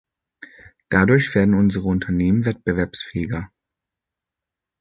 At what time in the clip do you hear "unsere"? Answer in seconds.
1.53-1.87